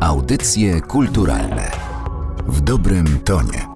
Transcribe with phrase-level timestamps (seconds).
[0.00, 1.70] Audycje kulturalne
[2.46, 3.66] w dobrym tonie.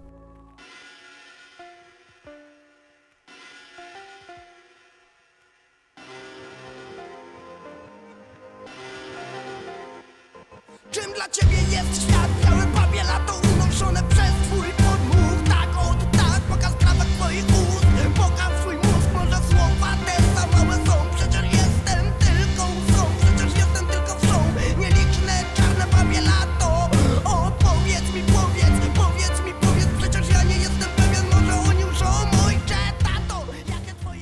[10.91, 12.29] Czym dla ciebie jest świat?
[12.45, 14.84] Białe papie lato unoszone przez twój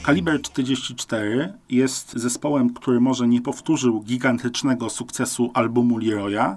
[0.02, 6.56] Kaliber 44 jest zespołem, który może nie powtórzył gigantycznego sukcesu albumu Leroya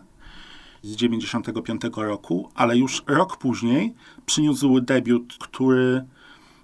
[0.81, 3.93] z 95 roku, ale już rok później
[4.25, 6.05] przyniósł debiut, który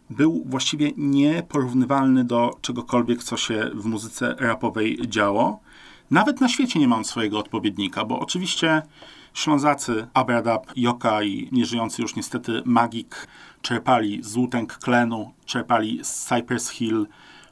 [0.10, 5.60] był właściwie nieporównywalny do czegokolwiek, co się w muzyce rapowej działo.
[6.12, 8.82] Nawet na świecie nie mam swojego odpowiednika, bo oczywiście
[9.34, 13.28] Ślązacy Abradab, Joka i nieżyjący już niestety Magik
[13.62, 17.08] czerpali z Wu-Tang Clanu, czerpali z Cypress Hill,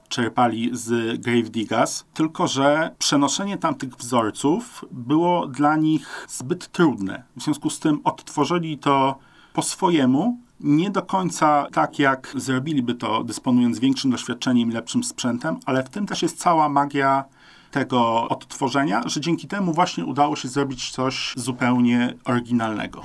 [0.10, 7.24] czerpali z Grave Diggers, tylko że przenoszenie tamtych wzorców było dla nich zbyt trudne.
[7.38, 9.20] W związku z tym odtworzyli to
[9.54, 15.60] po swojemu, nie do końca tak, jak zrobiliby to, dysponując większym doświadczeniem i lepszym sprzętem,
[15.66, 17.26] ale w tym też jest cała magia
[17.72, 23.04] tego odtworzenia, że dzięki temu właśnie udało się zrobić coś zupełnie oryginalnego.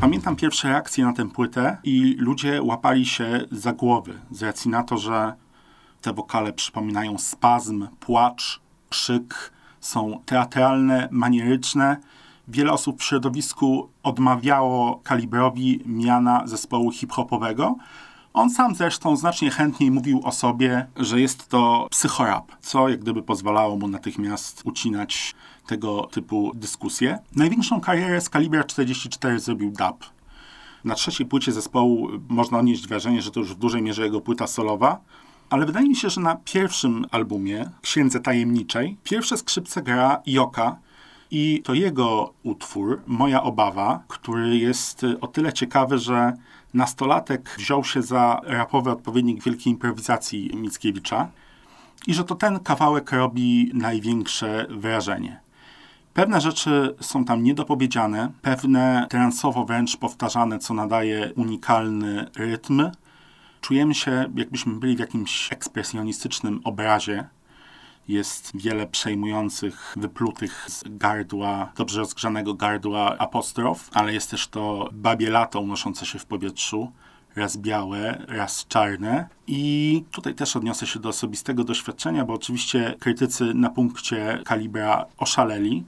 [0.00, 4.82] Pamiętam pierwsze reakcje na tę płytę i ludzie łapali się za głowy z racji na
[4.82, 5.32] to, że
[6.00, 11.96] te wokale przypominają spazm, płacz, krzyk, są teatralne, manieryczne.
[12.48, 17.76] Wiele osób w środowisku odmawiało Kalibrowi miana zespołu hip-hopowego.
[18.36, 23.22] On sam zresztą znacznie chętniej mówił o sobie, że jest to psychorap, co jak gdyby
[23.22, 25.34] pozwalało mu natychmiast ucinać
[25.66, 27.18] tego typu dyskusje.
[27.36, 30.10] Największą karierę z Kalibra 44 zrobił dub.
[30.84, 34.46] Na trzeciej płycie zespołu można odnieść wrażenie, że to już w dużej mierze jego płyta
[34.46, 35.00] solowa,
[35.50, 40.76] ale wydaje mi się, że na pierwszym albumie, Księdze Tajemniczej, pierwsze skrzypce gra Joka
[41.30, 46.32] i to jego utwór, Moja Obawa, który jest y, o tyle ciekawy, że
[46.74, 51.28] nastolatek wziął się za rapowy odpowiednik wielkiej improwizacji Mickiewicza
[52.06, 55.40] i że to ten kawałek robi największe wrażenie.
[56.14, 62.90] Pewne rzeczy są tam niedopowiedziane, pewne transowo wręcz powtarzane, co nadaje unikalny rytm.
[63.60, 67.28] Czujemy się, jakbyśmy byli w jakimś ekspresjonistycznym obrazie.
[68.08, 75.30] Jest wiele przejmujących, wyplutych z gardła, dobrze rozgrzanego gardła apostrof, ale jest też to babie
[75.30, 76.92] lato unoszące się w powietrzu
[77.36, 79.28] raz białe, raz czarne.
[79.46, 85.84] I tutaj też odniosę się do osobistego doświadczenia, bo oczywiście krytycy na punkcie kalibra oszaleli.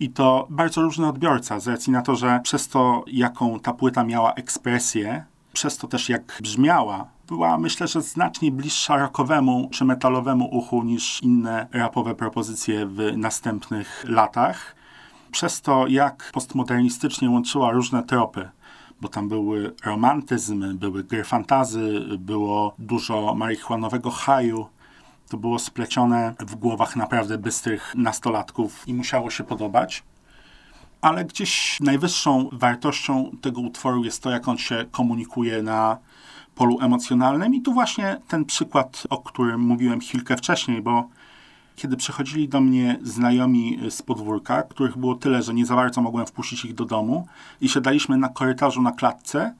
[0.00, 4.04] I to bardzo różny odbiorca, z racji na to, że przez to, jaką ta płyta
[4.04, 10.48] miała ekspresję, przez to też jak brzmiała, była myślę, że znacznie bliższa rockowemu czy metalowemu
[10.56, 14.74] uchu niż inne rapowe propozycje w następnych latach.
[15.32, 18.48] Przez to, jak postmodernistycznie łączyła różne tropy
[19.00, 24.66] bo tam były romantyzmy, były gry fantazy, było dużo marihuanowego haju.
[25.28, 30.02] To było splecione w głowach naprawdę bystrych nastolatków i musiało się podobać.
[31.00, 35.98] Ale gdzieś najwyższą wartością tego utworu jest to, jak on się komunikuje na
[36.54, 37.54] polu emocjonalnym.
[37.54, 41.08] I tu właśnie ten przykład, o którym mówiłem chwilkę wcześniej, bo
[41.76, 46.26] kiedy przychodzili do mnie znajomi z podwórka, których było tyle, że nie za bardzo mogłem
[46.26, 47.26] wpuścić ich do domu
[47.60, 49.54] i siadaliśmy na korytarzu na klatce,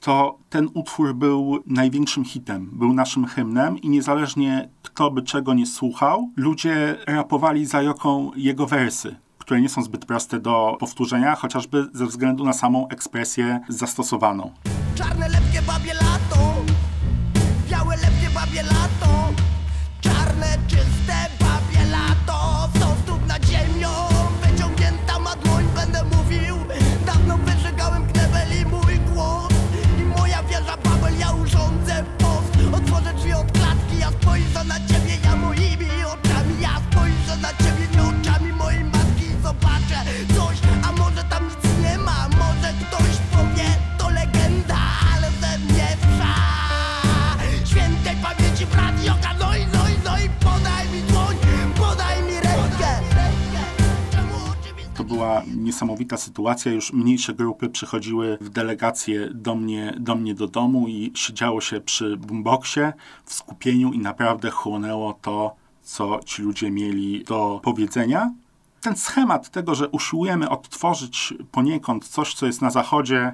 [0.00, 5.66] to ten utwór był największym hitem, był naszym hymnem i niezależnie kto by czego nie
[5.66, 11.86] słuchał, ludzie rapowali za Joką jego wersy, które nie są zbyt proste do powtórzenia, chociażby
[11.92, 14.50] ze względu na samą ekspresję zastosowaną.
[14.96, 16.64] Czarne lepkie babie lato.
[17.70, 19.32] Białe lepkie babie lato.
[20.00, 22.68] Czarne czyste babie lato.
[22.76, 23.90] Sto stóp nad ziemią
[24.42, 26.56] Wyciągnięta ma dłoń będę mówił.
[27.06, 29.52] Dawno wyżygałem knebel i mój głos.
[29.98, 32.52] I moja wieża Babel ja urządzę post.
[32.72, 35.05] Otworzę drzwi od klatki Ja spojrzę na ciebie
[55.56, 56.72] niesamowita sytuacja.
[56.72, 61.80] Już mniejsze grupy przychodziły w delegację do mnie, do mnie do domu i siedziało się
[61.80, 62.92] przy boomboxie
[63.24, 68.32] w skupieniu i naprawdę chłonęło to, co ci ludzie mieli do powiedzenia.
[68.80, 73.32] Ten schemat tego, że usiłujemy odtworzyć poniekąd coś, co jest na zachodzie,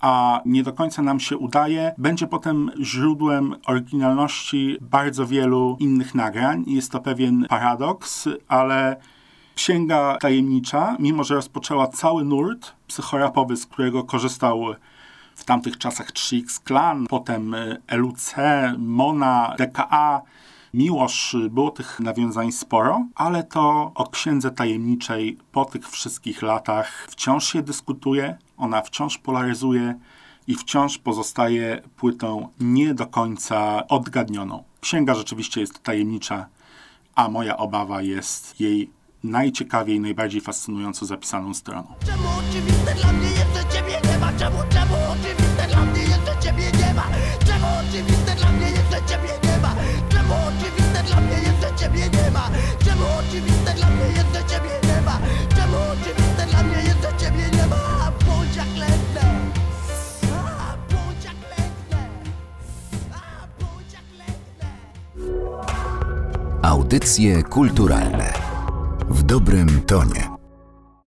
[0.00, 6.64] a nie do końca nam się udaje, będzie potem źródłem oryginalności bardzo wielu innych nagrań.
[6.66, 8.96] Jest to pewien paradoks, ale
[9.60, 14.64] Księga Tajemnicza, mimo że rozpoczęła cały nurt psychorapowy, z którego korzystał
[15.34, 17.56] w tamtych czasach 3X Clan, potem
[17.92, 18.34] LUC,
[18.78, 20.22] Mona, DKA,
[20.74, 27.52] Miłosz, było tych nawiązań sporo, ale to o Księdze Tajemniczej po tych wszystkich latach wciąż
[27.52, 29.94] się dyskutuje, ona wciąż polaryzuje
[30.46, 34.64] i wciąż pozostaje płytą nie do końca odgadnioną.
[34.80, 36.46] Księga rzeczywiście jest tajemnicza,
[37.14, 41.94] a moja obawa jest jej najciekawiej, najbardziej fascynująco zapisaną stroną.
[42.06, 44.32] Czemu oczywiste dla mnie jest, że ciebie nie ma?
[44.32, 47.06] Czemu, czemu oczywiste dla mnie jest, że ciebie nie ma?
[47.46, 49.74] Czemu oczywiste dla mnie jest, że ciebie nie ma?
[50.10, 52.50] Czemu oczywiste dla mnie jest, że ciebie nie ma?
[52.84, 55.18] Czemu oczywiste dla mnie jest, że ciebie nie ma?
[55.56, 58.12] Czemu oczywiste dla mnie jest, że ciebie nie ma?
[58.26, 58.70] Bądź jak.
[66.62, 68.49] Audycje kulturalne
[69.10, 70.39] w dobrym tonie.